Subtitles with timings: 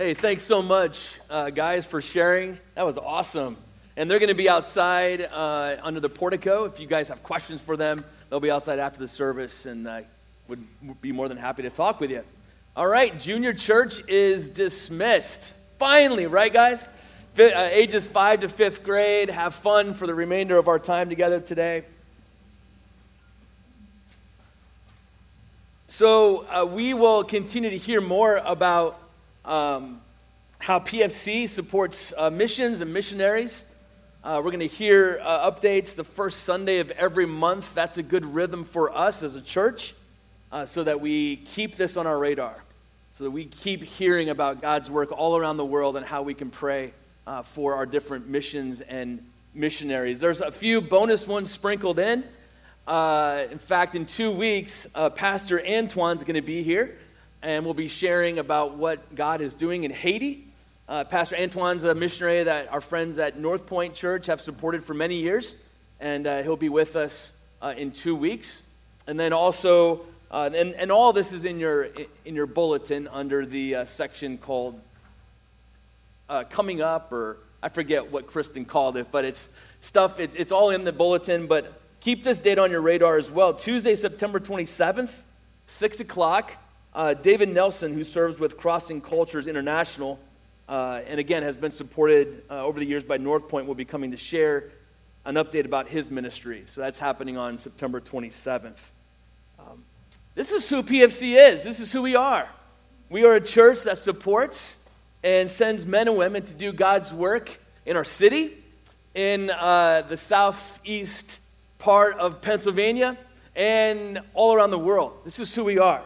[0.00, 2.58] Hey, thanks so much, uh, guys, for sharing.
[2.74, 3.58] That was awesome.
[3.98, 6.64] And they're going to be outside uh, under the portico.
[6.64, 10.06] If you guys have questions for them, they'll be outside after the service and I
[10.48, 10.64] would
[11.02, 12.22] be more than happy to talk with you.
[12.74, 15.52] All right, junior church is dismissed.
[15.78, 16.88] Finally, right, guys?
[17.38, 19.28] uh, ages 5 to 5th grade.
[19.28, 21.84] Have fun for the remainder of our time together today.
[25.88, 28.98] So, uh, we will continue to hear more about
[29.44, 30.00] um,
[30.58, 33.64] how PFC supports uh, missions and missionaries.
[34.22, 37.74] Uh, we're going to hear uh, updates the first Sunday of every month.
[37.74, 39.94] That's a good rhythm for us as a church
[40.52, 42.62] uh, so that we keep this on our radar,
[43.12, 46.34] so that we keep hearing about God's work all around the world and how we
[46.34, 46.92] can pray
[47.26, 50.20] uh, for our different missions and missionaries.
[50.20, 52.24] There's a few bonus ones sprinkled in.
[52.86, 56.98] Uh, in fact, in two weeks, Pastor Antoine's going to be here
[57.42, 60.46] and we'll be sharing about what God is doing in Haiti.
[60.88, 64.92] Uh, Pastor Antoine's a missionary that our friends at North Point Church have supported for
[64.92, 65.54] many years,
[66.00, 67.32] and uh, he'll be with us
[67.62, 68.62] uh, in two weeks.
[69.06, 71.88] And then also, uh, and, and all this is in your,
[72.24, 74.78] in your bulletin under the uh, section called
[76.28, 80.52] uh, Coming Up, or I forget what Kristen called it, but it's stuff, it, it's
[80.52, 81.46] all in the bulletin.
[81.46, 83.54] But keep this date on your radar as well.
[83.54, 85.22] Tuesday, September 27th,
[85.66, 86.52] 6 o'clock.
[86.92, 90.18] Uh, David Nelson, who serves with Crossing Cultures International,
[90.68, 93.84] uh, and again has been supported uh, over the years by North Point, will be
[93.84, 94.70] coming to share
[95.24, 96.64] an update about his ministry.
[96.66, 98.90] So that's happening on September 27th.
[99.60, 99.84] Um,
[100.34, 101.62] this is who PFC is.
[101.62, 102.48] This is who we are.
[103.08, 104.78] We are a church that supports
[105.22, 108.56] and sends men and women to do God's work in our city,
[109.14, 111.38] in uh, the southeast
[111.78, 113.16] part of Pennsylvania,
[113.54, 115.12] and all around the world.
[115.24, 116.02] This is who we are.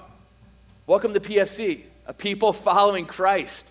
[0.87, 3.71] Welcome to PFC, a people following Christ.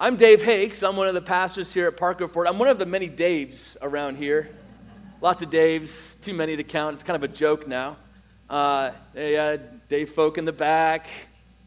[0.00, 0.82] I'm Dave Hakes.
[0.82, 2.46] I'm one of the pastors here at Parker Ford.
[2.46, 4.48] I'm one of the many Daves around here.
[5.20, 6.94] Lots of Daves, too many to count.
[6.94, 7.98] It's kind of a joke now.
[8.48, 9.58] Uh, uh,
[9.90, 11.06] Dave Folk in the back,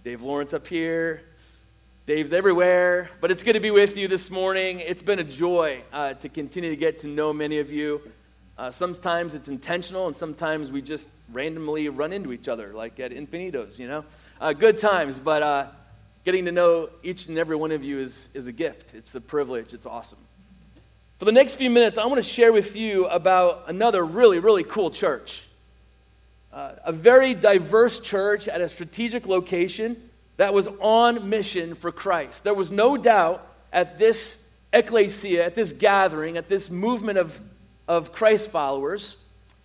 [0.03, 1.21] Dave Lawrence up here,
[2.07, 3.11] Dave's everywhere.
[3.21, 4.79] But it's good to be with you this morning.
[4.79, 8.01] It's been a joy uh, to continue to get to know many of you.
[8.57, 13.11] Uh, sometimes it's intentional, and sometimes we just randomly run into each other, like at
[13.11, 14.03] Infinitos, you know?
[14.39, 15.67] Uh, good times, but uh,
[16.25, 18.93] getting to know each and every one of you is, is a gift.
[18.93, 19.73] It's a privilege.
[19.73, 20.19] It's awesome.
[21.17, 24.63] For the next few minutes, I want to share with you about another really, really
[24.63, 25.43] cool church.
[26.51, 32.43] Uh, a very diverse church at a strategic location that was on mission for Christ.
[32.43, 37.39] There was no doubt at this ecclesia, at this gathering, at this movement of
[37.91, 39.17] of Christ followers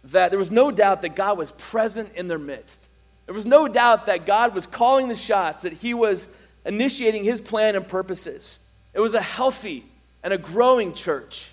[0.02, 2.88] that there was no doubt that God was present in their midst.
[3.26, 6.26] There was no doubt that God was calling the shots, that He was
[6.64, 8.58] initiating His plan and purposes.
[8.94, 9.86] It was a healthy
[10.24, 11.52] and a growing church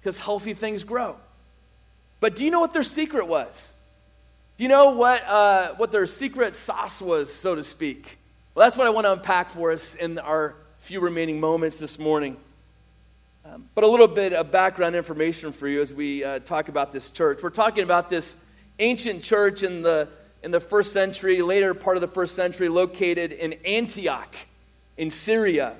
[0.00, 1.16] because healthy things grow.
[2.20, 3.72] But do you know what their secret was?
[4.56, 8.18] Do you know what, uh, what their secret sauce was, so to speak?
[8.54, 11.98] Well, that's what I want to unpack for us in our few remaining moments this
[11.98, 12.36] morning.
[13.50, 16.92] Um, but a little bit of background information for you as we uh, talk about
[16.92, 17.42] this church.
[17.42, 18.36] We're talking about this
[18.78, 20.08] ancient church in the,
[20.42, 24.34] in the first century, later part of the first century, located in Antioch
[24.98, 25.76] in Syria.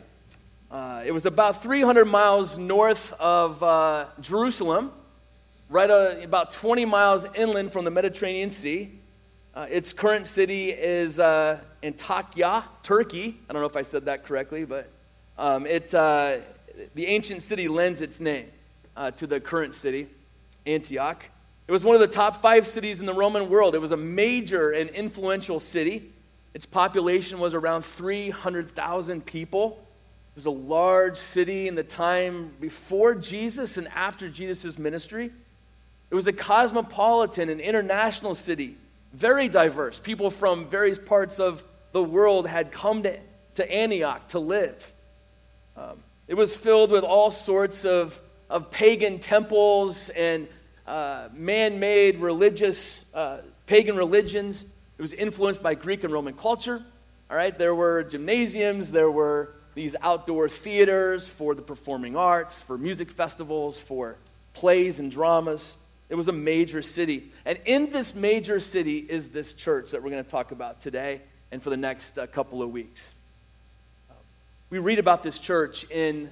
[0.71, 4.91] Uh, it was about 300 miles north of uh, Jerusalem,
[5.69, 8.93] right uh, about 20 miles inland from the Mediterranean Sea.
[9.55, 13.39] Uh, its current city is uh, Antakya, Turkey.
[13.47, 14.89] I don't know if I said that correctly, but
[15.37, 15.93] um, it,
[16.95, 18.47] the ancient city lends its name
[18.97, 20.09] uh, to the current city,
[20.67, 21.31] Antioch.
[21.67, 23.75] It was one of the top five cities in the Roman world.
[23.75, 26.13] It was a major and influential city.
[26.55, 29.85] Its population was around 300,000 people.
[30.33, 35.31] It was a large city in the time before Jesus and after Jesus' ministry.
[36.11, 38.77] It was a cosmopolitan and international city,
[39.13, 40.01] very diverse.
[40.01, 41.63] People from various parts of
[41.93, 43.19] the world had come to,
[43.57, 44.95] to Antioch to live.
[45.77, 48.21] Um, it was filled with all sorts of,
[48.51, 50.47] of pagan temples and
[50.87, 54.65] uh, man made religious, uh, pagan religions.
[54.99, 56.85] It was influenced by Greek and Roman culture.
[57.31, 62.77] All right, there were gymnasiums, there were these outdoor theaters for the performing arts, for
[62.77, 64.17] music festivals, for
[64.53, 65.77] plays and dramas.
[66.09, 67.31] It was a major city.
[67.45, 71.23] And in this major city is this church that we're going to talk about today
[71.53, 73.15] and for the next uh, couple of weeks.
[74.71, 76.29] We read about this church in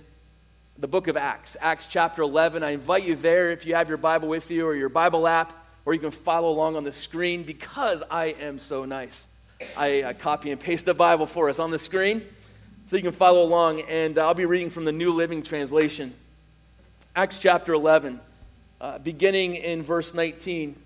[0.77, 2.63] the book of Acts, Acts chapter 11.
[2.63, 5.55] I invite you there if you have your Bible with you or your Bible app,
[5.87, 9.27] or you can follow along on the screen because I am so nice.
[9.75, 12.27] I, I copy and paste the Bible for us on the screen
[12.85, 13.81] so you can follow along.
[13.81, 16.13] And I'll be reading from the New Living Translation.
[17.15, 18.21] Acts chapter 11,
[18.83, 20.77] uh, beginning in verse 19.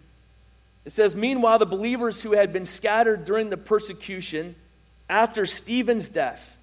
[0.85, 4.55] It says, Meanwhile, the believers who had been scattered during the persecution
[5.08, 6.58] after Stephen's death.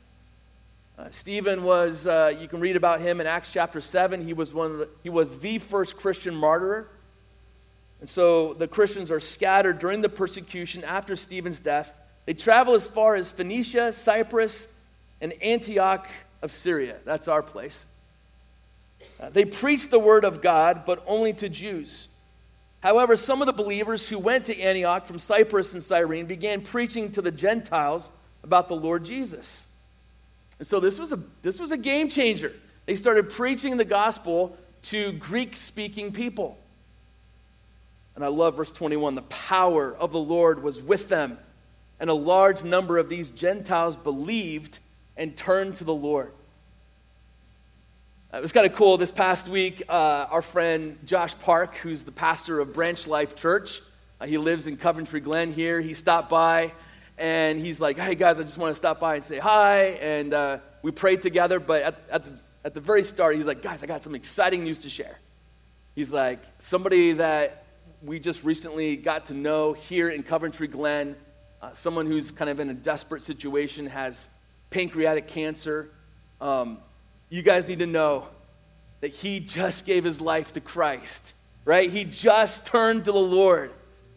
[0.97, 4.25] Uh, Stephen was, uh, you can read about him in Acts chapter 7.
[4.25, 6.87] He was, one the, he was the first Christian martyr.
[7.99, 11.93] And so the Christians are scattered during the persecution after Stephen's death.
[12.25, 14.67] They travel as far as Phoenicia, Cyprus,
[15.21, 16.07] and Antioch
[16.41, 16.97] of Syria.
[17.05, 17.85] That's our place.
[19.19, 22.07] Uh, they preached the word of God, but only to Jews.
[22.79, 27.11] However, some of the believers who went to Antioch from Cyprus and Cyrene began preaching
[27.11, 28.09] to the Gentiles
[28.43, 29.66] about the Lord Jesus.
[30.59, 32.53] And so this was a, this was a game changer.
[32.85, 36.57] They started preaching the gospel to Greek speaking people.
[38.15, 41.37] And I love verse 21 the power of the Lord was with them,
[41.99, 44.79] and a large number of these Gentiles believed
[45.15, 46.31] and turned to the Lord.
[48.33, 48.97] It was kind of cool.
[48.97, 53.81] This past week, uh, our friend Josh Park, who's the pastor of Branch Life Church,
[54.19, 55.79] uh, he lives in Coventry Glen here.
[55.79, 56.73] He stopped by
[57.17, 59.97] and he's like, hey guys, I just want to stop by and say hi.
[60.01, 62.31] And uh, we prayed together, but at, at, the,
[62.63, 65.17] at the very start, he's like, guys, I got some exciting news to share.
[65.95, 67.65] He's like, somebody that
[68.03, 71.15] we just recently got to know here in Coventry Glen,
[71.61, 74.29] uh, someone who's kind of in a desperate situation, has
[74.69, 75.89] pancreatic cancer.
[76.39, 76.77] Um,
[77.29, 78.27] you guys need to know
[79.01, 81.33] that he just gave his life to Christ,
[81.65, 81.89] right?
[81.89, 83.71] He just turned to the Lord.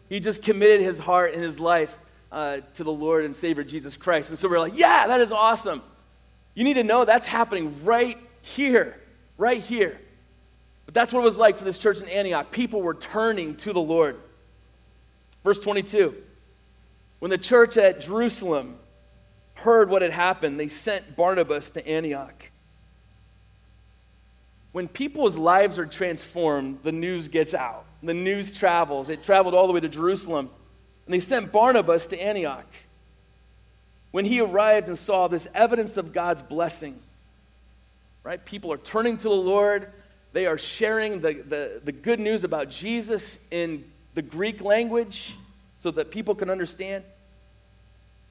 [0.07, 1.97] He just committed his heart and his life
[2.31, 4.29] uh, to the Lord and Savior Jesus Christ.
[4.29, 5.81] And so we're like, yeah, that is awesome.
[6.53, 8.99] You need to know that's happening right here,
[9.37, 9.99] right here.
[10.85, 12.51] But that's what it was like for this church in Antioch.
[12.51, 14.19] People were turning to the Lord.
[15.43, 16.15] Verse 22
[17.19, 18.77] When the church at Jerusalem
[19.55, 22.51] heard what had happened, they sent Barnabas to Antioch.
[24.71, 27.85] When people's lives are transformed, the news gets out.
[28.03, 29.09] The news travels.
[29.09, 30.49] It traveled all the way to Jerusalem.
[31.11, 32.73] And they sent Barnabas to Antioch.
[34.11, 36.97] When he arrived and saw this evidence of God's blessing,
[38.23, 38.45] right?
[38.45, 39.91] People are turning to the Lord.
[40.31, 45.35] They are sharing the, the, the good news about Jesus in the Greek language
[45.79, 47.03] so that people can understand.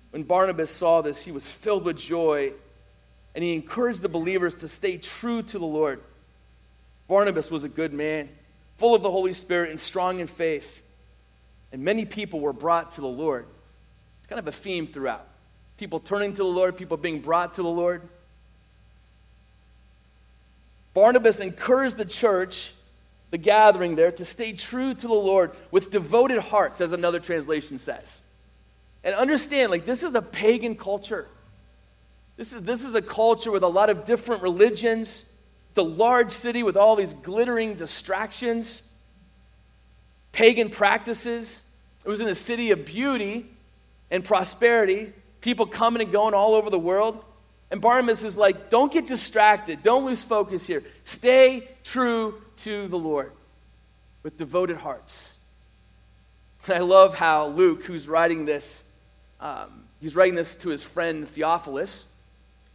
[0.08, 2.54] When Barnabas saw this, he was filled with joy
[3.34, 6.00] and he encouraged the believers to stay true to the Lord.
[7.08, 8.30] Barnabas was a good man,
[8.78, 10.82] full of the Holy Spirit and strong in faith.
[11.72, 13.46] And many people were brought to the Lord.
[14.18, 15.26] It's kind of a theme throughout.
[15.76, 18.02] People turning to the Lord, people being brought to the Lord.
[20.92, 22.72] Barnabas encouraged the church,
[23.30, 27.78] the gathering there, to stay true to the Lord with devoted hearts, as another translation
[27.78, 28.20] says.
[29.04, 31.26] And understand, like, this is a pagan culture.
[32.36, 35.24] This is, this is a culture with a lot of different religions.
[35.70, 38.82] It's a large city with all these glittering distractions
[40.32, 41.62] pagan practices.
[42.04, 43.46] It was in a city of beauty
[44.10, 47.24] and prosperity, people coming and going all over the world.
[47.70, 49.82] And Barnabas is like, don't get distracted.
[49.82, 50.82] Don't lose focus here.
[51.04, 53.32] Stay true to the Lord
[54.22, 55.38] with devoted hearts.
[56.66, 58.84] And I love how Luke, who's writing this,
[59.40, 62.06] um, he's writing this to his friend Theophilus.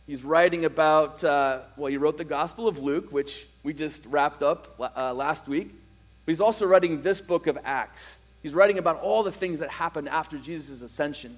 [0.08, 4.44] He's writing about, uh, well, he wrote the Gospel of Luke, which we just wrapped
[4.44, 5.74] up uh, last week.
[6.26, 8.20] But he's also writing this book of Acts.
[8.42, 11.38] He's writing about all the things that happened after Jesus' ascension.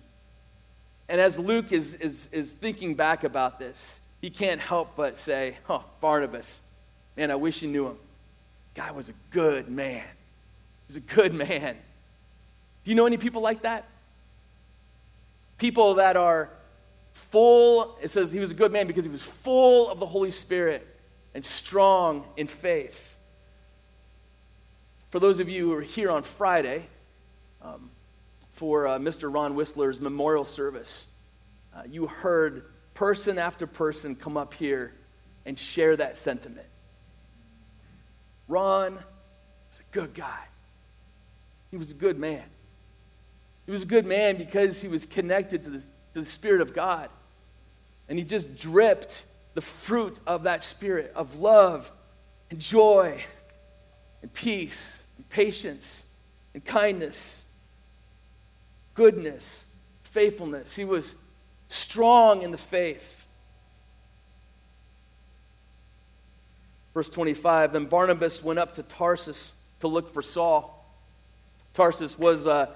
[1.10, 5.58] And as Luke is, is, is thinking back about this, he can't help but say,
[5.70, 6.62] Oh, Barnabas,
[7.16, 7.98] man, I wish you knew him.
[8.76, 10.04] Guy was a good man.
[10.04, 11.78] He was a good man.
[12.84, 13.86] Do you know any people like that?
[15.58, 16.50] People that are
[17.14, 20.32] full, it says he was a good man because he was full of the Holy
[20.32, 20.88] Spirit
[21.34, 23.17] and strong in faith.
[25.10, 26.86] For those of you who are here on Friday
[27.62, 27.90] um,
[28.52, 29.34] for uh, Mr.
[29.34, 31.06] Ron Whistler's memorial service,
[31.74, 34.94] uh, you heard person after person come up here
[35.46, 36.68] and share that sentiment.
[38.50, 40.44] Ron was a good guy.
[41.72, 42.44] He was a good man.
[43.66, 46.74] He was a good man because he was connected to the, to the Spirit of
[46.74, 47.10] God.
[48.10, 51.92] And he just dripped the fruit of that Spirit of love
[52.50, 53.24] and joy
[54.22, 54.97] and peace
[55.30, 56.06] patience
[56.54, 57.46] and kindness,
[58.94, 59.66] goodness,
[60.04, 60.76] faithfulness.
[60.76, 61.16] He was
[61.68, 63.26] strong in the faith.
[66.94, 70.74] Verse 25 Then Barnabas went up to Tarsus to look for Saul.
[71.74, 72.70] Tarsus was a,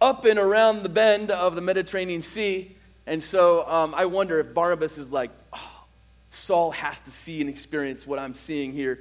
[0.00, 2.74] up and around the bend of the Mediterranean Sea.
[3.06, 5.84] And so um, I wonder if Barnabas is like, oh,
[6.30, 8.98] Saul has to see and experience what I'm seeing here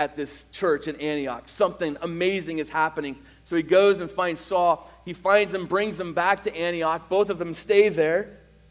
[0.00, 1.46] at this church in Antioch.
[1.46, 3.18] Something amazing is happening.
[3.44, 4.90] So he goes and finds Saul.
[5.04, 7.10] He finds him, brings him back to Antioch.
[7.10, 8.30] Both of them stay there.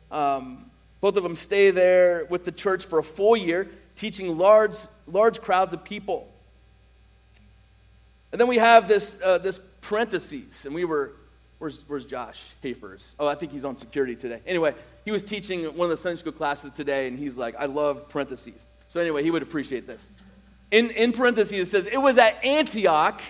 [0.10, 0.72] Um,
[1.02, 5.40] both of them stay there with the church for a full year, teaching large, large
[5.40, 6.28] crowds of people.
[8.32, 11.12] And then we have this, uh, this parentheses, and we were,
[11.60, 13.14] where's, where's Josh Hafers?
[13.20, 14.40] Oh, I think he's on security today.
[14.48, 14.74] Anyway,
[15.06, 18.10] he was teaching one of the Sunday school classes today, and he's like, I love
[18.10, 18.66] parentheses.
[18.88, 20.10] So anyway, he would appreciate this.
[20.72, 23.22] In, in parentheses, it says, It was at Antioch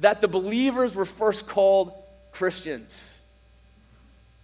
[0.00, 1.92] that the believers were first called
[2.32, 3.18] Christians.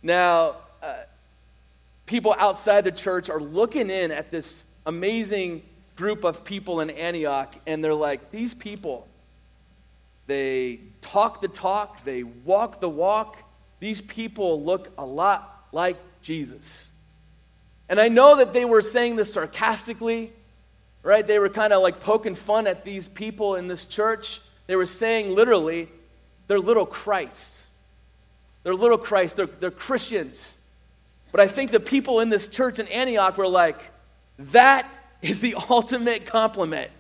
[0.02, 0.94] Now, uh,
[2.06, 5.62] people outside the church are looking in at this amazing
[5.96, 9.08] group of people in Antioch, and they're like, These people,
[10.26, 13.38] they talk the talk, they walk the walk.
[13.80, 16.88] These people look a lot like Jesus.
[17.88, 20.32] And I know that they were saying this sarcastically
[21.02, 21.26] right?
[21.26, 24.40] They were kind of like poking fun at these people in this church.
[24.66, 25.88] They were saying literally,
[26.46, 27.70] they're little Christs.
[28.62, 29.36] They're little Christ.
[29.36, 30.56] They're, they're Christians.
[31.32, 33.90] But I think the people in this church in Antioch were like,
[34.38, 34.88] that
[35.20, 36.90] is the ultimate compliment.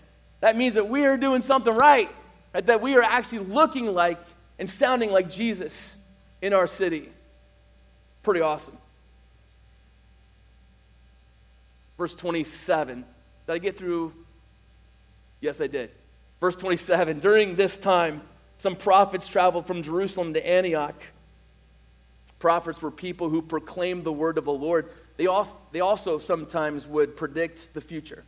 [0.40, 2.10] That means that we are doing something right,
[2.52, 2.66] right?
[2.66, 4.18] that we are actually looking like
[4.58, 5.96] and sounding like Jesus
[6.40, 7.08] in our city.
[8.22, 8.76] Pretty awesome.
[11.96, 13.04] Verse 27
[13.46, 14.12] did I get through?
[15.40, 15.90] Yes, I did.
[16.40, 18.22] Verse 27 During this time,
[18.58, 21.00] some prophets traveled from Jerusalem to Antioch.
[22.38, 24.90] Prophets were people who proclaimed the word of the Lord.
[25.16, 25.28] They,
[25.70, 28.24] they also sometimes would predict the future.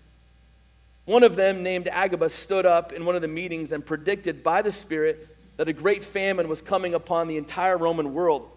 [1.04, 4.62] One of them, named Agabus, stood up in one of the meetings and predicted by
[4.62, 8.49] the Spirit that a great famine was coming upon the entire Roman world.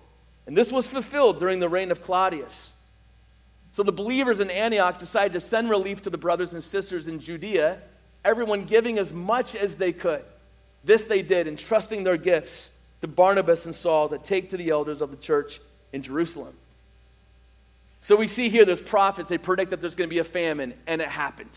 [0.45, 2.73] And this was fulfilled during the reign of Claudius.
[3.77, 7.19] So the believers in Antioch decided to send relief to the brothers and sisters in
[7.19, 7.77] Judea,
[8.25, 10.23] everyone giving as much as they could.
[10.83, 14.99] This they did, entrusting their gifts to Barnabas and Saul to take to the elders
[14.99, 15.59] of the church
[15.93, 16.55] in Jerusalem.
[18.01, 20.73] So we see here there's prophets, they predict that there's going to be a famine,
[20.87, 21.55] and it happened.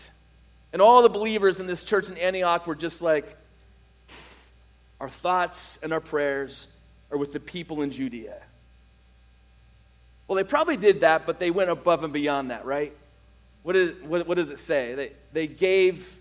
[0.73, 3.35] And all the believers in this church in Antioch were just like,
[4.99, 6.67] our thoughts and our prayers
[7.09, 8.43] are with the people in Judea.
[10.31, 12.95] Well, they probably did that, but they went above and beyond that, right?
[13.63, 14.95] What, is, what, what does it say?
[14.95, 16.15] They, they gave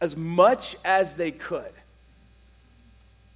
[0.00, 1.70] as much as they could.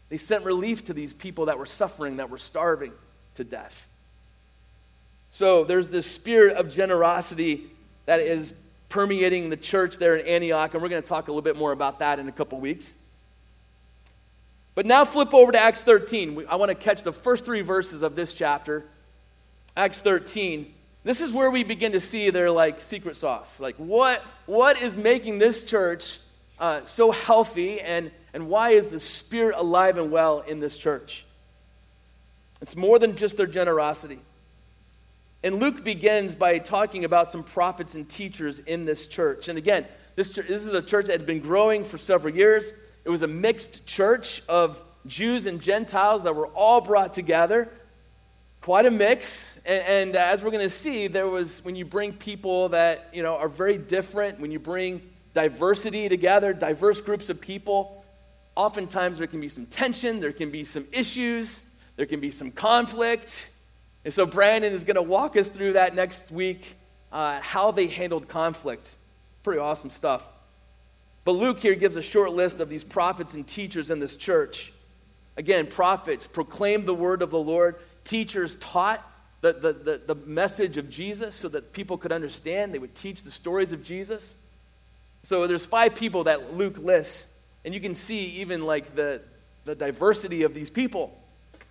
[0.08, 2.90] They sent relief to these people that were suffering, that were starving
[3.36, 3.88] to death.
[5.28, 7.70] So there's this spirit of generosity
[8.06, 8.52] that is
[8.88, 11.70] permeating the church there in Antioch, and we're going to talk a little bit more
[11.70, 12.96] about that in a couple weeks.
[14.74, 16.46] But now flip over to Acts 13.
[16.48, 18.86] I want to catch the first three verses of this chapter.
[19.76, 20.72] Acts 13,
[21.04, 23.60] this is where we begin to see their like secret sauce.
[23.60, 26.18] Like what, what is making this church
[26.58, 31.24] uh, so healthy and, and why is the spirit alive and well in this church?
[32.60, 34.18] It's more than just their generosity.
[35.42, 39.48] And Luke begins by talking about some prophets and teachers in this church.
[39.48, 39.86] And again,
[40.16, 42.74] this, church, this is a church that had been growing for several years.
[43.06, 47.70] It was a mixed church of Jews and Gentiles that were all brought together
[48.60, 49.58] quite a mix.
[49.64, 53.08] And, and uh, as we're going to see, there was when you bring people that
[53.12, 55.02] you know are very different, when you bring
[55.34, 58.04] diversity together, diverse groups of people,
[58.56, 61.62] oftentimes there can be some tension, there can be some issues,
[61.96, 63.50] there can be some conflict.
[64.04, 66.74] And so Brandon is going to walk us through that next week,
[67.12, 68.96] uh, how they handled conflict.
[69.42, 70.24] Pretty awesome stuff.
[71.24, 74.72] But Luke here gives a short list of these prophets and teachers in this church.
[75.36, 77.76] Again, prophets proclaim the word of the Lord
[78.10, 79.08] teachers taught
[79.40, 82.74] the, the, the, the, message of Jesus so that people could understand.
[82.74, 84.34] They would teach the stories of Jesus.
[85.22, 87.28] So there's five people that Luke lists,
[87.64, 89.22] and you can see even like the,
[89.64, 91.16] the diversity of these people.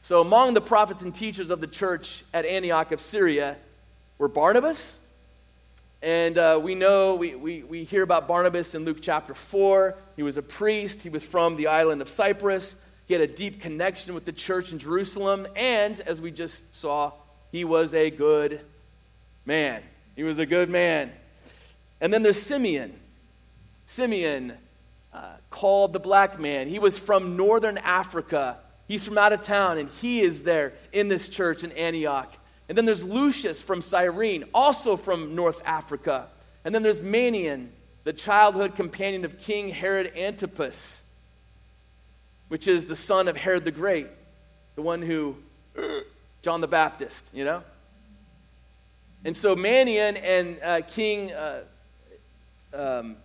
[0.02, 3.58] So among the prophets and teachers of the church at Antioch of Syria
[4.18, 4.98] were Barnabas.
[6.02, 9.94] And uh, we know, we, we, we hear about Barnabas in Luke chapter 4.
[10.16, 12.78] He was a priest, he was from the island of Cyprus.
[13.10, 15.48] He had a deep connection with the church in Jerusalem.
[15.56, 17.12] And as we just saw,
[17.52, 18.62] he was a good
[19.48, 19.82] man.
[20.16, 21.12] He was a good man.
[22.00, 22.94] And then there's Simeon.
[23.88, 24.54] Simeon,
[25.12, 26.68] uh, called the black man.
[26.68, 28.58] He was from northern Africa.
[28.88, 32.32] He's from out of town, and he is there in this church in Antioch.
[32.68, 36.28] And then there's Lucius from Cyrene, also from North Africa.
[36.64, 37.70] And then there's Manaen,
[38.04, 41.02] the childhood companion of King Herod Antipas
[42.50, 44.08] which is the son of Herod the Great,
[44.76, 45.36] the one who
[46.42, 47.64] John the Baptist, you know?
[49.26, 51.62] And so Manaen and uh, King uh,
[52.74, 53.16] um,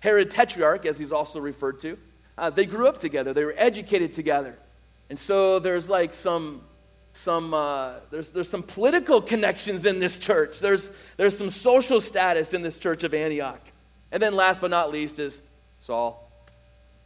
[0.00, 1.98] Herod Tetrarch, as he's also referred to,
[2.36, 3.32] uh, they grew up together.
[3.32, 4.56] They were educated together.
[5.10, 6.62] And so there's like some,
[7.12, 10.58] some uh, there's, there's some political connections in this church.
[10.58, 13.60] There's, there's some social status in this church of Antioch.
[14.10, 15.42] And then last but not least is
[15.78, 16.21] Saul,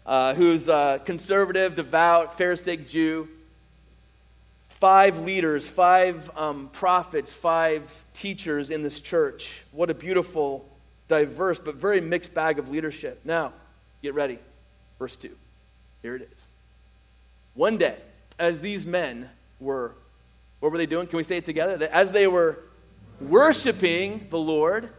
[0.07, 3.29] uh, who's a conservative, devout, Pharisaic Jew.
[4.69, 9.65] Five leaders, five um, prophets, five teachers in this church.
[9.73, 10.69] What a beautiful,
[11.09, 13.21] diverse, but very mixed bag of leadership.
[13.25, 13.53] Now,
[14.03, 14.39] get ready.
[14.99, 15.31] Verse 2.
[16.03, 16.49] Here it is.
[17.55, 17.97] One day,
[18.39, 19.93] as these men were,
[20.61, 21.07] what were they doing?
[21.07, 21.89] Can we say it together?
[21.91, 22.59] As they were
[23.19, 24.91] worshiping the Lord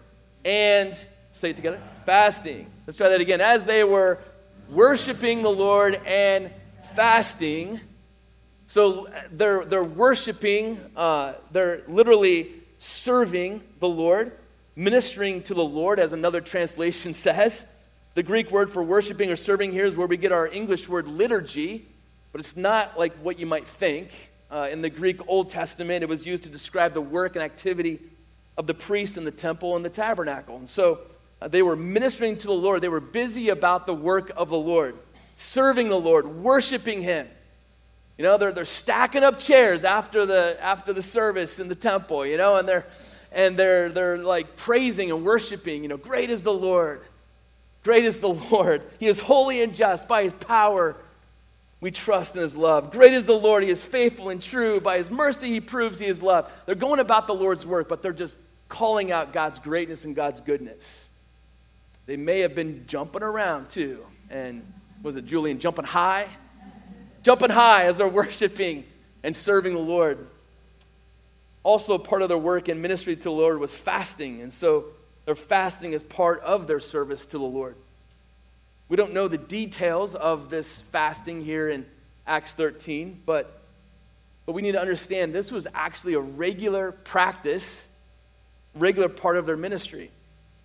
[0.44, 0.94] and,
[1.32, 2.66] say it together, fasting.
[2.88, 3.42] Let's try that again.
[3.42, 4.18] As they were
[4.70, 6.52] worshiping the Lord and
[6.96, 7.80] fasting,
[8.66, 14.34] so they're, they're worshiping, uh, they're literally serving the Lord,
[14.76, 17.66] ministering to the Lord, as another translation says.
[18.16, 21.08] The Greek word for worshiping or serving here is where we get our English word
[21.08, 21.86] liturgy,
[22.32, 24.10] but it's not like what you might think.
[24.50, 28.00] Uh, in the Greek Old Testament, it was used to describe the work and activity
[28.58, 30.56] of the priests in the temple and the tabernacle.
[30.56, 31.02] And so
[31.42, 32.82] Uh, they were ministering to the Lord.
[32.82, 34.98] They were busy about the work of the Lord,
[35.36, 37.28] serving the Lord, worshiping Him.
[38.18, 42.26] You know, they're, they're stacking up chairs after the, after the service in the temple,
[42.26, 42.88] you know, and they're,
[43.32, 45.84] and they're, they're like praising and worshiping.
[45.84, 47.02] You know, great is the Lord.
[47.84, 48.82] Great is the Lord.
[49.00, 50.08] He is holy and just.
[50.08, 50.96] By his power,
[51.80, 52.92] we trust in his love.
[52.92, 53.64] Great is the Lord.
[53.64, 54.82] He is faithful and true.
[54.82, 56.52] By his mercy, he proves he is love.
[56.66, 60.42] They're going about the Lord's work, but they're just calling out God's greatness and God's
[60.42, 61.07] goodness.
[62.08, 64.04] They may have been jumping around too.
[64.30, 64.66] And
[65.04, 66.28] was it Julian jumping high?
[67.22, 68.86] Jumping high as they're worshiping
[69.24, 70.26] and serving the Lord.
[71.64, 74.42] Also, part of their work in ministry to the Lord was fasting.
[74.42, 74.86] And so
[75.26, 77.76] their fasting is part of their service to the Lord.
[78.88, 81.86] We don't know the details of this fasting here in
[82.26, 83.62] Acts 13, but,
[84.46, 87.90] but we need to understand this was actually a regular practice,
[88.74, 90.10] regular part of their ministry.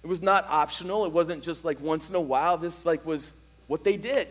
[0.03, 1.05] It was not optional.
[1.05, 2.59] It wasn't just like once in a while.
[2.59, 3.35] This like was
[3.67, 4.29] what they did.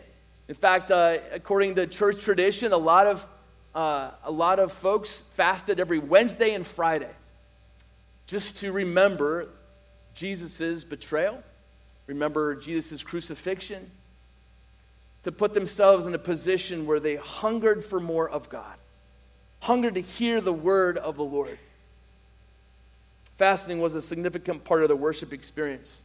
[0.48, 3.26] In fact, uh, according to church tradition, a lot of
[3.74, 7.08] uh, a lot of folks fasted every Wednesday and Friday
[8.26, 9.48] just to remember
[10.14, 11.42] Jesus' betrayal,
[12.06, 13.90] remember Jesus' crucifixion,
[15.22, 18.76] to put themselves in a position where they hungered for more of God,
[19.60, 21.58] hungered to hear the word of the Lord.
[23.36, 26.02] Fasting was a significant part of the worship experience.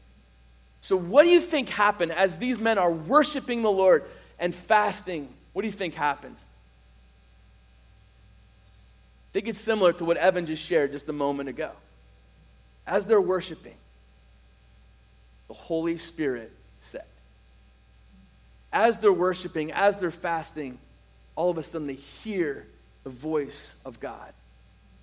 [0.82, 4.06] So, what do you think happened as these men are worshiping the Lord
[4.40, 5.28] and fasting?
[5.54, 6.36] What do you think happened?
[9.30, 11.72] I think it's similar to what Evan just shared just a moment ago.
[12.86, 13.76] As they're worshiping,
[15.48, 17.04] the Holy Spirit said.
[18.72, 20.80] As they're worshiping, as they're fasting,
[21.36, 22.66] all of a sudden they hear
[23.04, 24.34] the voice of God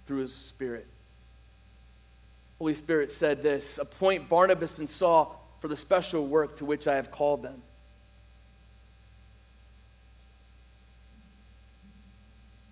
[0.06, 0.86] through his Spirit.
[2.58, 6.96] Holy Spirit said this Appoint Barnabas and Saul for the special work to which I
[6.96, 7.62] have called them.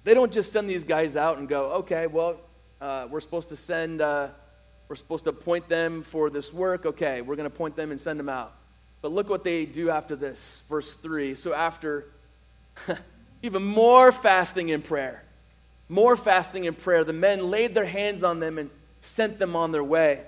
[0.05, 2.41] They don't just send these guys out and go, okay, well,
[2.81, 4.01] uh, we're supposed to send.
[4.01, 4.29] Uh,
[4.89, 6.85] we're supposed to appoint them for this work.
[6.85, 8.53] Okay, we're going to appoint them and send them out.
[9.01, 10.63] But look what they do after this.
[10.69, 11.35] Verse 3.
[11.35, 12.07] So, after
[13.43, 15.23] even more fasting and prayer,
[15.89, 18.71] more fasting and prayer, the men laid their hands on them and
[19.03, 20.21] sent them on their way.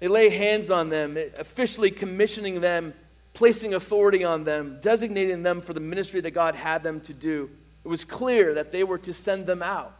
[0.00, 2.94] They lay hands on them, officially commissioning them,
[3.34, 7.50] placing authority on them, designating them for the ministry that God had them to do.
[7.84, 9.94] It was clear that they were to send them out.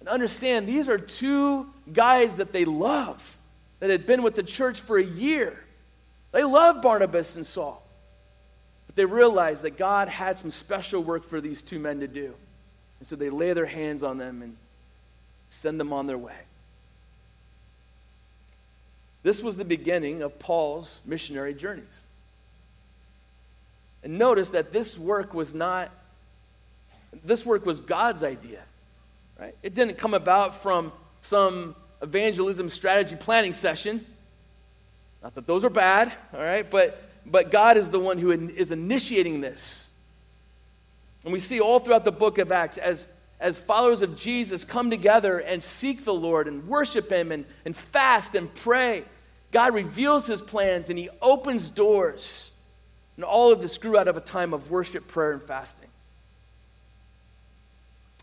[0.00, 3.38] And understand, these are two guys that they love
[3.80, 5.58] that had been with the church for a year.
[6.32, 7.82] They loved Barnabas and Saul.
[8.86, 12.34] But they realized that God had some special work for these two men to do.
[12.98, 14.56] And so they lay their hands on them and
[15.48, 16.36] send them on their way.
[19.24, 22.02] This was the beginning of Paul's missionary journeys.
[24.04, 25.90] And notice that this work was not,
[27.24, 28.60] this work was God's idea,
[29.40, 29.56] right?
[29.62, 34.04] It didn't come about from some evangelism strategy planning session.
[35.22, 38.70] Not that those are bad, all right, but, but God is the one who is
[38.70, 39.88] initiating this.
[41.24, 43.06] And we see all throughout the book of Acts as,
[43.40, 47.74] as followers of Jesus come together and seek the Lord and worship Him and, and
[47.74, 49.04] fast and pray.
[49.54, 52.50] God reveals His plans and He opens doors.
[53.14, 55.88] And all of this grew out of a time of worship, prayer, and fasting.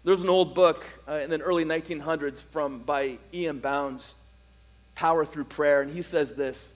[0.03, 3.59] There's an old book uh, in the early 1900s from by E.M.
[3.59, 4.15] Bounds,
[4.93, 6.73] Power Through Prayer, and he says this.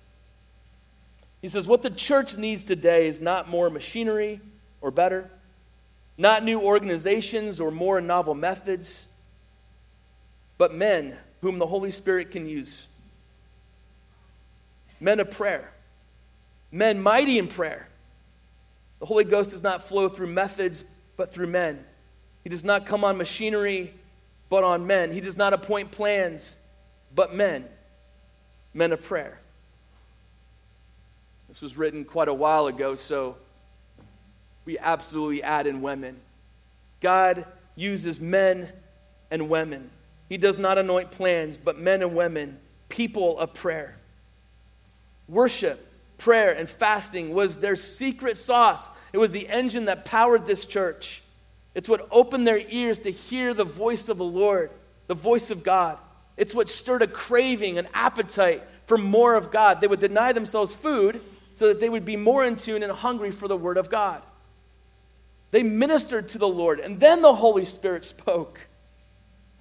[1.41, 4.39] He says, What the church needs today is not more machinery
[4.79, 5.29] or better,
[6.17, 9.07] not new organizations or more novel methods,
[10.57, 12.87] but men whom the Holy Spirit can use.
[15.05, 15.69] Men of prayer,
[16.71, 17.87] men mighty in prayer.
[18.99, 20.83] The Holy Ghost does not flow through methods,
[21.15, 21.85] but through men.
[22.43, 23.93] He does not come on machinery,
[24.49, 25.11] but on men.
[25.11, 26.57] He does not appoint plans,
[27.13, 27.65] but men,
[28.73, 29.37] men of prayer.
[31.49, 33.37] This was written quite a while ago, so
[34.65, 36.19] we absolutely add in women.
[36.99, 38.69] God uses men
[39.29, 39.91] and women.
[40.29, 42.57] He does not anoint plans, but men and women,
[42.89, 43.97] people of prayer.
[45.27, 48.89] Worship, prayer, and fasting was their secret sauce.
[49.13, 51.21] It was the engine that powered this church.
[51.73, 54.71] It's what opened their ears to hear the voice of the Lord,
[55.07, 55.99] the voice of God.
[56.37, 59.81] It's what stirred a craving, an appetite for more of God.
[59.81, 61.21] They would deny themselves food
[61.53, 64.21] so that they would be more in tune and hungry for the Word of God.
[65.51, 68.64] They ministered to the Lord, and then the Holy Spirit spoke.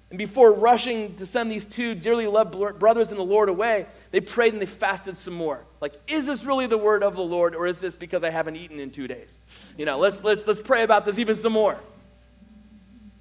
[0.09, 4.19] And before rushing to send these two dearly loved brothers in the Lord away, they
[4.19, 5.61] prayed and they fasted some more.
[5.81, 8.55] Like, is this really the word of the Lord, or is this because I haven't
[8.55, 9.37] eaten in two days?
[9.77, 11.79] You know, let's, let's, let's pray about this even some more.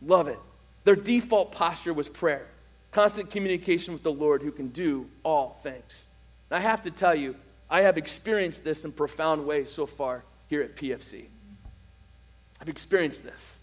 [0.02, 0.38] Love it.
[0.84, 2.46] Their default posture was prayer,
[2.90, 6.06] constant communication with the Lord who can do all things.
[6.50, 7.34] And I have to tell you,
[7.70, 11.24] I have experienced this in profound ways so far here at PFC.
[12.60, 13.58] I've experienced this.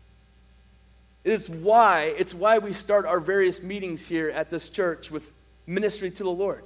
[1.23, 5.34] It is why, it's why we start our various meetings here at this church with
[5.67, 6.63] ministry to the Lord.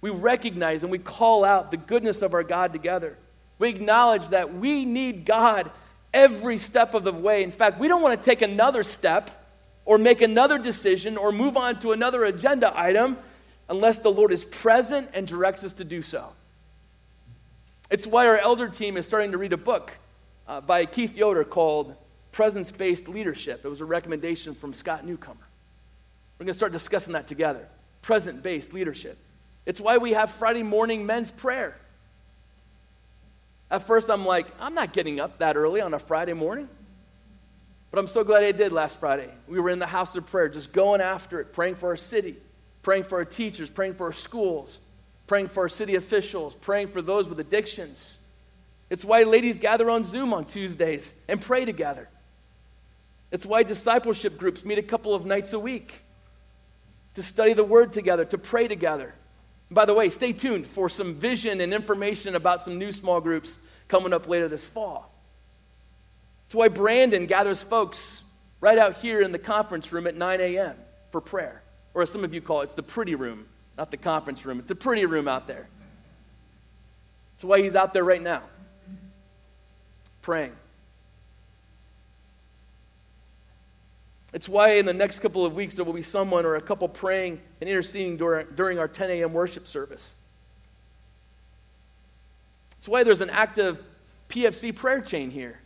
[0.00, 3.16] We recognize and we call out the goodness of our God together.
[3.58, 5.70] We acknowledge that we need God
[6.14, 7.42] every step of the way.
[7.42, 9.46] In fact, we don't want to take another step
[9.84, 13.18] or make another decision or move on to another agenda item
[13.68, 16.32] unless the Lord is present and directs us to do so.
[17.90, 19.96] It's why our elder team is starting to read a book
[20.46, 21.96] uh, by Keith Yoder called
[22.38, 23.64] Presence Based Leadership.
[23.64, 25.40] It was a recommendation from Scott Newcomer.
[26.38, 27.66] We're going to start discussing that together.
[28.00, 29.18] Present based leadership.
[29.66, 31.76] It's why we have Friday morning men's prayer.
[33.72, 36.68] At first, I'm like, I'm not getting up that early on a Friday morning.
[37.90, 39.30] But I'm so glad I did last Friday.
[39.48, 42.36] We were in the house of prayer, just going after it, praying for our city,
[42.82, 44.80] praying for our teachers, praying for our schools,
[45.26, 48.20] praying for our city officials, praying for those with addictions.
[48.90, 52.08] It's why ladies gather on Zoom on Tuesdays and pray together.
[53.30, 56.04] It's why discipleship groups meet a couple of nights a week
[57.14, 59.14] to study the Word together, to pray together.
[59.70, 63.58] By the way, stay tuned for some vision and information about some new small groups
[63.86, 65.12] coming up later this fall.
[66.46, 68.24] It's why Brandon gathers folks
[68.60, 70.76] right out here in the conference room at 9 a.m.
[71.10, 71.62] for prayer.
[71.92, 74.58] Or as some of you call it, it's the pretty room, not the conference room.
[74.58, 75.68] It's a pretty room out there.
[77.32, 78.42] That's why he's out there right now,
[80.22, 80.52] praying.
[84.34, 86.88] It's why in the next couple of weeks there will be someone or a couple
[86.88, 89.32] praying and interceding during, during our 10 a.m.
[89.32, 90.14] worship service.
[92.76, 93.82] It's why there's an active
[94.28, 95.60] PFC prayer chain here.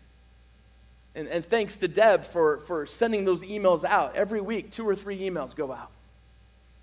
[1.15, 4.17] And, and thanks to Deb for, for sending those emails out.
[4.17, 5.91] Every week, two or three emails go out.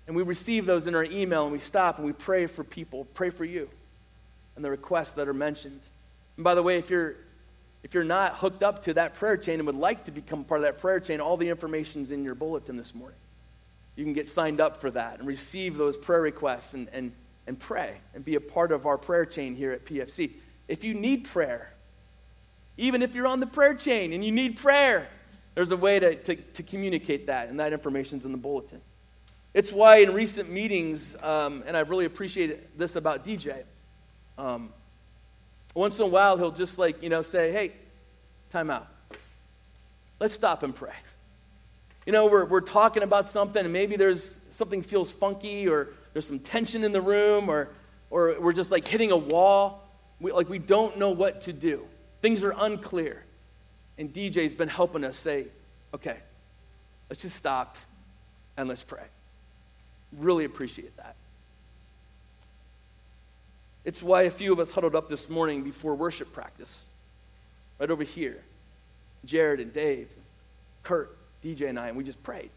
[0.06, 3.06] And we receive those in our email and we stop and we pray for people,
[3.14, 3.68] pray for you
[4.60, 5.80] and the requests that are mentioned.
[6.36, 7.16] And by the way, if you're
[7.82, 10.60] if you're not hooked up to that prayer chain and would like to become part
[10.60, 13.18] of that prayer chain, all the information's in your bulletin this morning.
[13.96, 17.12] You can get signed up for that and receive those prayer requests and, and,
[17.46, 20.32] and pray and be a part of our prayer chain here at PFC.
[20.68, 21.72] If you need prayer,
[22.76, 25.08] even if you're on the prayer chain and you need prayer,
[25.54, 28.80] there's a way to, to, to communicate that, and that information's in the bulletin.
[29.52, 33.64] It's why in recent meetings, um, and I've really appreciated this about DJ,
[34.38, 34.72] um,
[35.74, 37.72] once in a while, he'll just like, you know, say, hey,
[38.48, 38.88] time out.
[40.18, 40.92] Let's stop and pray.
[42.06, 46.26] You know, we're, we're talking about something, and maybe there's something feels funky, or there's
[46.26, 47.68] some tension in the room, or,
[48.10, 49.86] or we're just like hitting a wall.
[50.20, 51.86] We, like we don't know what to do.
[52.20, 53.24] Things are unclear.
[53.96, 55.46] And DJ's been helping us say,
[55.94, 56.16] okay,
[57.08, 57.76] let's just stop
[58.56, 59.04] and let's pray.
[60.18, 61.16] Really appreciate that.
[63.84, 66.84] It's why a few of us huddled up this morning before worship practice,
[67.78, 68.42] right over here.
[69.24, 70.08] Jared and Dave,
[70.82, 72.50] Kurt, DJ, and I, and we just prayed.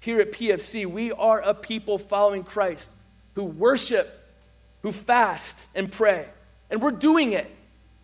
[0.00, 2.90] Here at PFC, we are a people following Christ
[3.34, 4.12] who worship,
[4.82, 6.26] who fast and pray.
[6.70, 7.48] And we're doing it.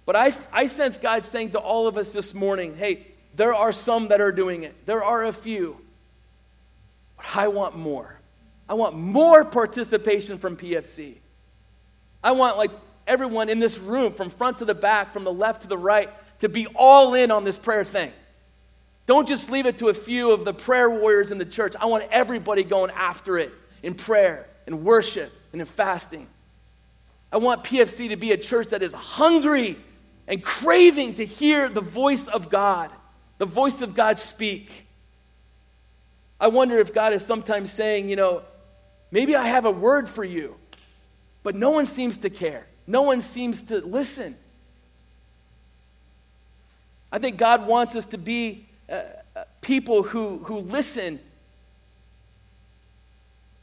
[0.06, 3.72] But I, I sense God saying to all of us this morning hey, There are
[3.72, 5.76] some that are doing it, there are a few.
[7.16, 8.17] But I want more.
[8.68, 11.16] I want more participation from PFC.
[12.22, 12.70] I want, like,
[13.06, 16.10] everyone in this room, from front to the back, from the left to the right,
[16.40, 18.12] to be all in on this prayer thing.
[19.06, 21.74] Don't just leave it to a few of the prayer warriors in the church.
[21.80, 23.52] I want everybody going after it
[23.82, 26.26] in prayer, and worship, and in fasting.
[27.32, 29.76] I want PFC to be a church that is hungry
[30.26, 32.90] and craving to hear the voice of God,
[33.38, 34.86] the voice of God speak.
[36.40, 38.42] I wonder if God is sometimes saying, you know,
[39.10, 40.56] maybe I have a word for you,
[41.42, 42.66] but no one seems to care.
[42.86, 44.36] No one seems to listen.
[47.10, 49.02] I think God wants us to be uh,
[49.36, 51.20] uh, people who, who listen,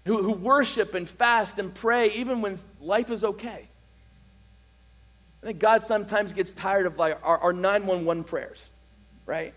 [0.05, 3.67] who, who worship and fast and pray even when life is okay.
[5.41, 8.67] I think God sometimes gets tired of like our, our 911 prayers,
[9.25, 9.53] right?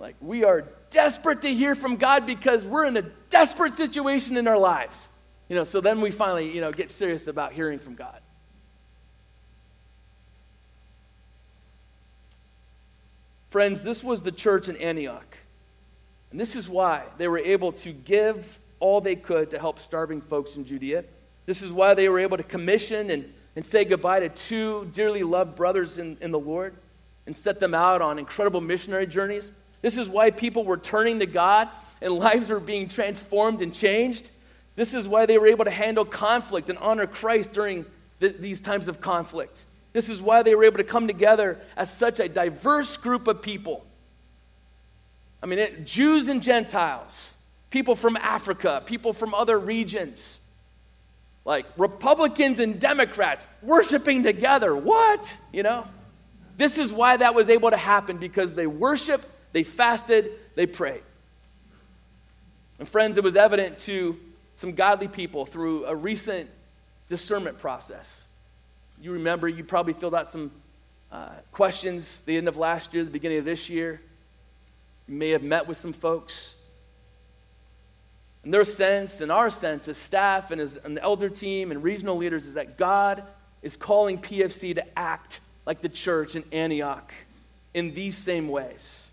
[0.00, 4.48] Like we are desperate to hear from God because we're in a desperate situation in
[4.48, 5.10] our lives.
[5.48, 8.18] You know, so then we finally, you know, get serious about hearing from God.
[13.50, 15.36] Friends, this was the church in Antioch.
[16.30, 20.20] And this is why they were able to give all they could to help starving
[20.20, 21.04] folks in Judea.
[21.46, 25.24] This is why they were able to commission and, and say goodbye to two dearly
[25.24, 26.74] loved brothers in, in the Lord
[27.26, 29.50] and set them out on incredible missionary journeys.
[29.82, 31.68] This is why people were turning to God
[32.00, 34.30] and lives were being transformed and changed.
[34.76, 37.84] This is why they were able to handle conflict and honor Christ during
[38.20, 39.64] th- these times of conflict.
[39.92, 43.42] This is why they were able to come together as such a diverse group of
[43.42, 43.84] people.
[45.42, 47.34] I mean, it, Jews and Gentiles,
[47.70, 50.40] people from Africa, people from other regions,
[51.44, 54.76] like Republicans and Democrats worshiping together.
[54.76, 55.36] What?
[55.52, 55.86] You know?
[56.56, 61.02] This is why that was able to happen because they worshiped, they fasted, they prayed.
[62.78, 64.18] And friends, it was evident to
[64.56, 66.48] some godly people through a recent
[67.08, 68.28] discernment process.
[69.00, 70.50] You remember, you probably filled out some
[71.12, 74.00] uh, questions the end of last year, the beginning of this year.
[75.08, 76.54] You may have met with some folks.
[78.44, 82.16] And their sense and our sense as staff and as an elder team and regional
[82.16, 83.22] leaders is that God
[83.62, 87.12] is calling PFC to act like the church in Antioch
[87.74, 89.09] in these same ways.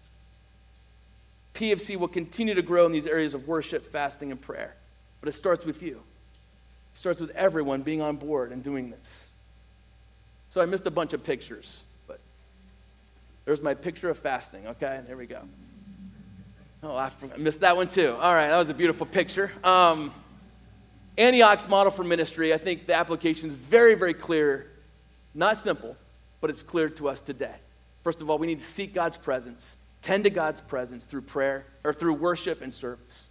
[1.57, 4.75] PFC will continue to grow in these areas of worship, fasting, and prayer.
[5.21, 5.95] But it starts with you.
[6.93, 9.29] It starts with everyone being on board and doing this.
[10.49, 12.19] So I missed a bunch of pictures, but
[13.45, 14.97] there's my picture of fasting, okay?
[14.97, 15.41] And there we go.
[16.83, 18.11] Oh, I missed that one too.
[18.11, 19.51] All right, that was a beautiful picture.
[19.63, 20.11] Um,
[21.17, 24.67] Antioch's model for ministry, I think the application is very, very clear.
[25.33, 25.97] Not simple,
[26.39, 27.55] but it's clear to us today.
[28.03, 29.75] First of all, we need to seek God's presence,
[30.07, 33.27] tend to God's presence through prayer or through worship and service.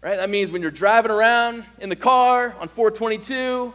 [0.00, 0.16] Right?
[0.16, 3.72] That means when you're driving around in the car on 422,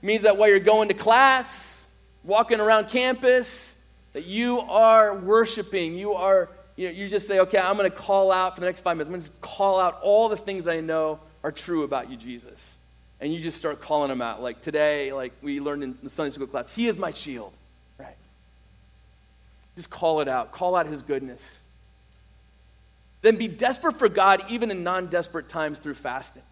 [0.00, 1.84] means that while you're going to class,
[2.22, 3.76] walking around campus,
[4.14, 5.98] that you are worshiping.
[5.98, 8.66] You are, you, know, you just say, okay, I'm going to call out for the
[8.66, 9.08] next five minutes.
[9.08, 12.78] I'm going to call out all the things I know are true about you, Jesus.
[13.20, 14.42] And you just start calling them out.
[14.42, 17.52] Like today, like we learned in the Sunday school class, He is my shield.
[19.76, 20.52] Just call it out.
[20.52, 21.62] Call out His goodness.
[23.22, 26.42] Then be desperate for God even in non desperate times through fasting.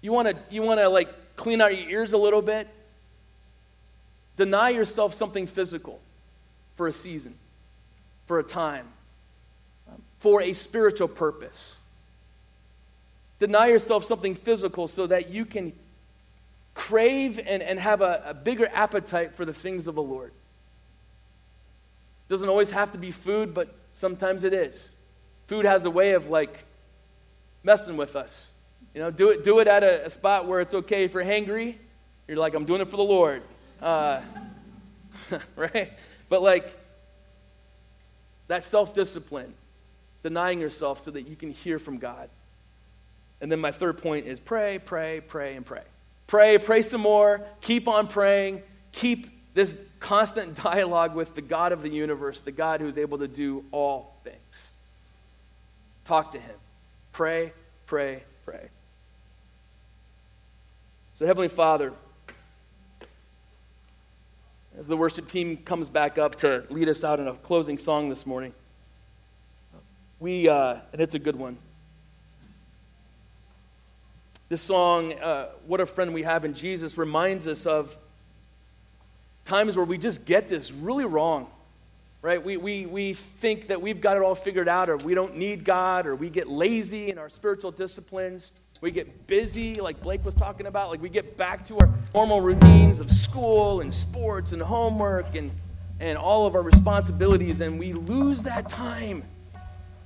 [0.00, 2.68] You want to, you want to like clean out your ears a little bit.
[4.36, 6.00] Deny yourself something physical
[6.76, 7.34] for a season,
[8.26, 8.86] for a time,
[10.20, 11.80] for a spiritual purpose.
[13.40, 15.72] Deny yourself something physical so that you can
[16.74, 20.30] crave and, and have a, a bigger appetite for the things of the Lord.
[22.28, 24.92] Doesn't always have to be food, but sometimes it is.
[25.46, 26.64] Food has a way of like
[27.62, 28.52] messing with us.
[28.94, 31.24] You know, do it, do it at a, a spot where it's okay if you're
[31.24, 31.76] hangry.
[32.26, 33.42] You're like, I'm doing it for the Lord.
[33.80, 34.20] Uh,
[35.56, 35.92] right?
[36.28, 36.76] But like,
[38.48, 39.54] that self discipline,
[40.22, 42.28] denying yourself so that you can hear from God.
[43.40, 45.82] And then my third point is pray, pray, pray, and pray.
[46.26, 47.42] Pray, pray some more.
[47.60, 48.62] Keep on praying.
[48.92, 53.28] Keep this constant dialogue with the God of the universe, the God who's able to
[53.28, 54.72] do all things.
[56.04, 56.56] Talk to Him.
[57.12, 57.52] Pray,
[57.86, 58.68] pray, pray.
[61.14, 61.92] So, Heavenly Father,
[64.78, 68.08] as the worship team comes back up to lead us out in a closing song
[68.08, 68.54] this morning,
[70.20, 71.58] we, uh, and it's a good one.
[74.48, 77.96] This song, uh, What a Friend We Have in Jesus, reminds us of
[79.48, 81.46] times where we just get this really wrong.
[82.20, 82.44] right?
[82.44, 85.64] We, we, we think that we've got it all figured out, or we don't need
[85.64, 88.52] God, or we get lazy in our spiritual disciplines.
[88.80, 90.90] We get busy, like Blake was talking about.
[90.90, 95.50] Like we get back to our normal routines of school and sports and homework and,
[95.98, 99.24] and all of our responsibilities, and we lose that time.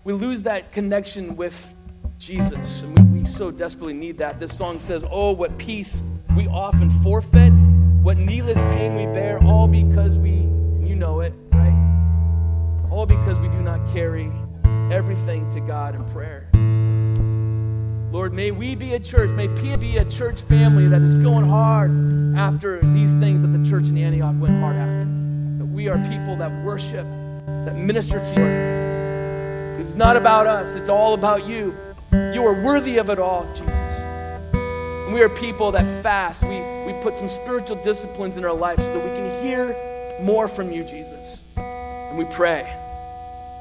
[0.05, 1.75] We lose that connection with
[2.19, 4.39] Jesus, and we, we so desperately need that.
[4.39, 6.01] This song says, Oh, what peace
[6.37, 7.53] we often forfeit,
[8.03, 10.31] what needless pain we bear, all because we,
[10.85, 12.89] you know it, right?
[12.91, 14.29] All because we do not carry
[14.91, 16.49] everything to God in prayer.
[18.13, 21.45] Lord, may we be a church, may P be a church family that is going
[21.45, 21.93] hard
[22.37, 25.05] after these things that the church in Antioch went hard after.
[25.59, 27.07] That we are people that worship,
[27.47, 29.81] that minister to you.
[29.81, 31.73] It's not about us, it's all about you.
[32.13, 33.73] You are worthy of it all, Jesus.
[33.73, 36.43] And we are people that fast.
[36.43, 36.72] We
[37.03, 39.77] put some spiritual disciplines in our life so that we can hear
[40.23, 41.43] more from you, Jesus.
[41.57, 42.65] And we pray.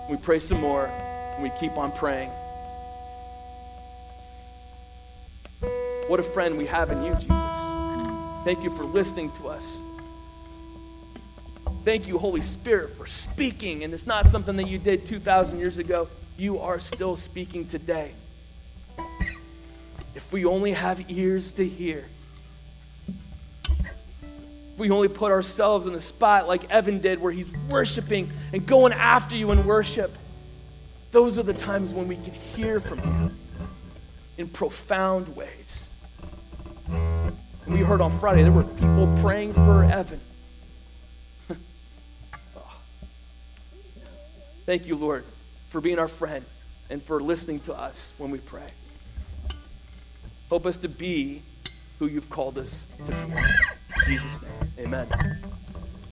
[0.09, 2.29] We pray some more, and we keep on praying.
[6.07, 7.29] What a friend we have in you, Jesus.
[8.43, 9.77] Thank you for listening to us.
[11.83, 13.83] Thank you, Holy Spirit, for speaking.
[13.83, 16.07] And it's not something that you did 2,000 years ago.
[16.37, 18.11] You are still speaking today.
[20.13, 22.05] If we only have ears to hear,
[24.81, 28.91] we only put ourselves in a spot like Evan did, where he's worshiping and going
[28.91, 30.11] after you in worship,
[31.11, 33.31] those are the times when we can hear from you
[34.39, 35.87] in profound ways.
[37.67, 40.19] we heard on Friday there were people praying for Evan.
[44.65, 45.23] Thank you, Lord,
[45.69, 46.43] for being our friend
[46.89, 48.71] and for listening to us when we pray.
[50.49, 51.43] Help us to be
[52.01, 53.31] who you've called us to be.
[53.31, 53.45] In
[54.07, 55.60] Jesus' name, amen.